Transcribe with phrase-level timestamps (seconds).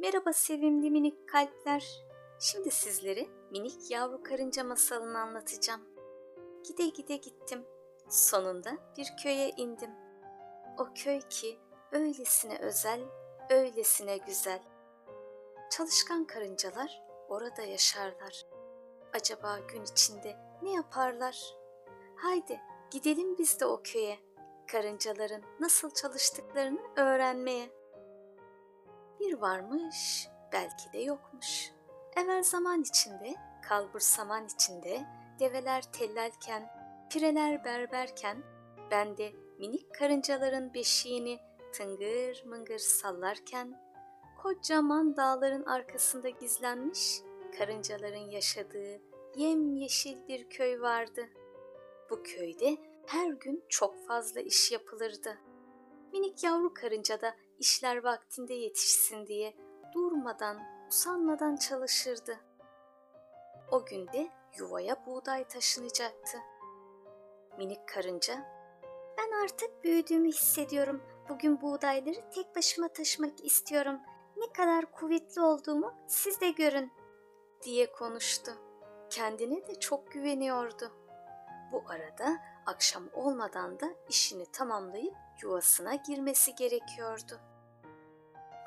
[0.00, 2.04] Merhaba sevimli minik kalpler.
[2.38, 5.80] Şimdi sizlere minik yavru karınca masalını anlatacağım.
[6.64, 7.66] Gide gide gittim.
[8.08, 9.90] Sonunda bir köye indim.
[10.78, 11.58] O köy ki
[11.92, 13.00] öylesine özel,
[13.50, 14.62] öylesine güzel.
[15.70, 18.46] Çalışkan karıncalar orada yaşarlar.
[19.12, 21.56] Acaba gün içinde ne yaparlar?
[22.16, 22.60] Haydi
[22.90, 24.18] gidelim biz de o köye.
[24.72, 27.79] Karıncaların nasıl çalıştıklarını öğrenmeye.
[29.20, 31.70] Bir varmış, belki de yokmuş.
[32.16, 33.34] Evvel zaman içinde,
[33.68, 35.06] kalbur saman içinde,
[35.40, 36.70] develer tellerken,
[37.10, 38.42] pireler berberken,
[38.90, 41.40] ben de minik karıncaların beşiğini
[41.72, 43.80] tıngır mıngır sallarken,
[44.42, 47.20] kocaman dağların arkasında gizlenmiş,
[47.58, 49.00] karıncaların yaşadığı
[49.36, 51.28] yemyeşil bir köy vardı.
[52.10, 52.76] Bu köyde
[53.06, 55.38] her gün çok fazla iş yapılırdı.
[56.12, 59.54] Minik yavru karınca da işler vaktinde yetişsin diye
[59.94, 62.40] durmadan, usanmadan çalışırdı.
[63.70, 66.38] O günde yuvaya buğday taşınacaktı.
[67.58, 68.34] Minik karınca,
[69.18, 71.02] "Ben artık büyüdüğümü hissediyorum.
[71.28, 74.00] Bugün buğdayları tek başıma taşımak istiyorum.
[74.36, 76.92] Ne kadar kuvvetli olduğumu siz de görün."
[77.62, 78.52] diye konuştu.
[79.10, 80.92] Kendine de çok güveniyordu.
[81.72, 87.40] Bu arada akşam olmadan da işini tamamlayıp yuvasına girmesi gerekiyordu.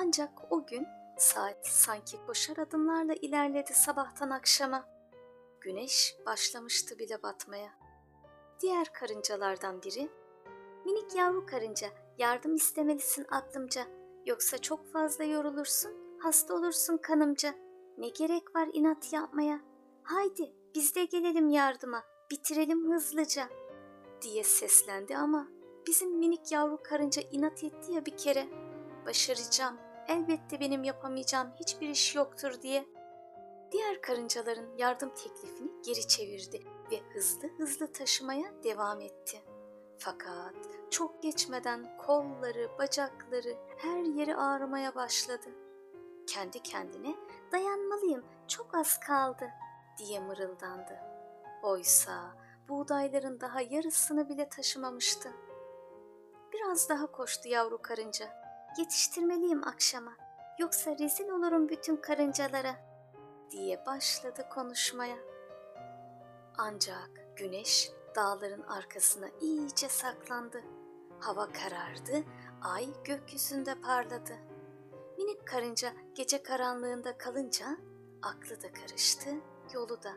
[0.00, 4.88] Ancak o gün saat sanki koşar adımlarla ilerledi sabahtan akşama.
[5.60, 7.70] Güneş başlamıştı bile batmaya.
[8.60, 10.10] Diğer karıncalardan biri,
[10.84, 13.82] ''Minik yavru karınca, yardım istemelisin aklımca.
[14.26, 17.54] Yoksa çok fazla yorulursun, hasta olursun kanımca.
[17.98, 19.60] Ne gerek var inat yapmaya?
[20.02, 23.48] Haydi biz de gelelim yardıma, bitirelim hızlıca.''
[24.22, 25.48] diye seslendi ama
[25.86, 28.48] bizim minik yavru karınca inat etti ya bir kere.
[29.06, 32.86] Başaracağım, elbette benim yapamayacağım hiçbir iş yoktur diye.
[33.72, 39.42] Diğer karıncaların yardım teklifini geri çevirdi ve hızlı hızlı taşımaya devam etti.
[39.98, 40.54] Fakat
[40.90, 45.48] çok geçmeden kolları, bacakları, her yeri ağrımaya başladı.
[46.26, 47.14] Kendi kendine
[47.52, 49.48] dayanmalıyım, çok az kaldı
[49.98, 50.98] diye mırıldandı.
[51.62, 52.36] Oysa
[52.68, 55.32] buğdayların daha yarısını bile taşımamıştı.
[56.52, 58.47] Biraz daha koştu yavru karınca.
[58.76, 60.12] Yetiştirmeliyim akşama.
[60.58, 62.74] Yoksa rezil olurum bütün karıncalara
[63.50, 65.16] diye başladı konuşmaya.
[66.58, 70.62] Ancak güneş dağların arkasına iyice saklandı.
[71.20, 72.24] Hava karardı,
[72.62, 74.36] ay gökyüzünde parladı.
[75.18, 77.66] Minik karınca gece karanlığında kalınca
[78.22, 79.30] aklı da karıştı,
[79.74, 80.12] yolu da.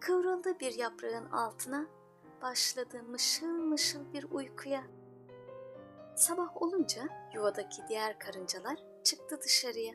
[0.00, 1.86] Kıvrıldı bir yaprağın altına,
[2.42, 4.82] başladı mışıl mışıl bir uykuya.
[6.14, 7.02] Sabah olunca
[7.34, 9.94] yuvadaki diğer karıncalar çıktı dışarıya.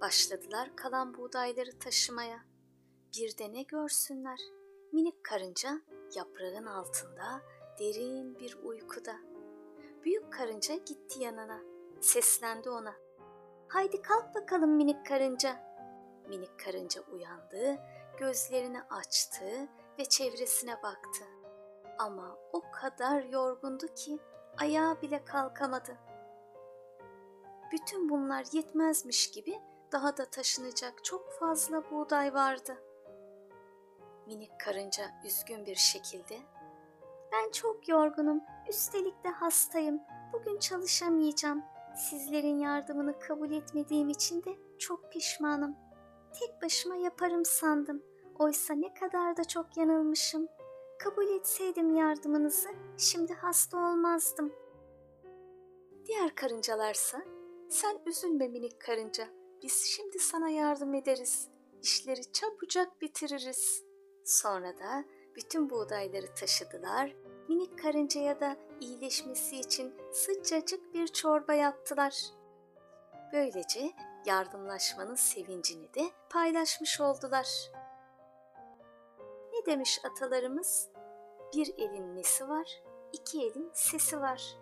[0.00, 2.38] Başladılar kalan buğdayları taşımaya.
[3.16, 4.38] Bir de ne görsünler?
[4.92, 5.80] Minik karınca
[6.16, 7.42] yaprağın altında
[7.78, 9.16] derin bir uykuda.
[10.04, 11.60] Büyük karınca gitti yanına.
[12.00, 12.94] Seslendi ona.
[13.68, 15.76] Haydi kalk bakalım minik karınca.
[16.28, 17.78] Minik karınca uyandı,
[18.18, 19.68] gözlerini açtı
[19.98, 21.24] ve çevresine baktı.
[21.98, 24.18] Ama o kadar yorgundu ki
[24.58, 25.96] ayağa bile kalkamadı.
[27.72, 29.60] Bütün bunlar yetmezmiş gibi
[29.92, 32.76] daha da taşınacak çok fazla buğday vardı.
[34.26, 36.38] Minik karınca üzgün bir şekilde
[37.32, 40.00] "Ben çok yorgunum, üstelik de hastayım.
[40.32, 41.64] Bugün çalışamayacağım.
[41.96, 45.76] Sizlerin yardımını kabul etmediğim için de çok pişmanım.
[46.40, 48.02] Tek başıma yaparım sandım.
[48.38, 50.48] Oysa ne kadar da çok yanılmışım.
[50.98, 52.68] Kabul etseydim yardımınızı
[52.98, 54.52] şimdi hasta olmazdım."
[56.06, 57.22] Diğer karıncalarsa
[57.68, 59.28] sen üzülme minik karınca.
[59.62, 61.48] Biz şimdi sana yardım ederiz.
[61.82, 63.84] İşleri çabucak bitiririz.
[64.24, 65.04] Sonra da
[65.36, 67.16] bütün buğdayları taşıdılar.
[67.48, 72.24] Minik karıncaya da iyileşmesi için sıcacık bir çorba yaptılar.
[73.32, 73.90] Böylece
[74.26, 77.72] yardımlaşmanın sevincini de paylaşmış oldular.
[79.66, 80.90] Demiş atalarımız?
[81.54, 82.82] Bir elin nesi var,
[83.12, 84.56] iki elin sesi var.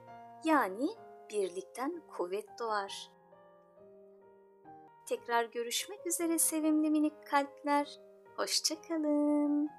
[0.45, 0.89] Yani
[1.31, 3.11] birlikten kuvvet doğar.
[5.09, 8.01] Tekrar görüşmek üzere sevimli minik kalpler.
[8.37, 9.71] Hoşçakalın.